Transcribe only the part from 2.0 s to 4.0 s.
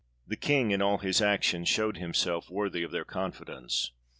self worthy of their confidence.